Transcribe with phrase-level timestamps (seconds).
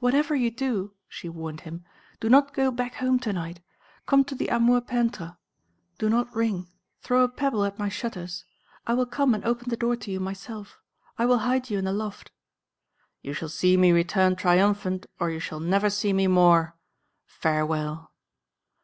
[0.00, 1.84] "Whatever you do," she warned him,
[2.18, 3.60] "do not go back home to night.
[4.04, 5.36] Come to the Amour peintre.
[5.96, 6.66] Do not ring;
[7.02, 8.44] throw a pebble at my shutters.
[8.84, 10.80] I will come and open the door to you myself;
[11.18, 12.32] I will hide you in the loft."
[13.22, 16.76] "You shall see me return triumphant, or you shall never see me more.
[17.24, 18.10] Farewell!"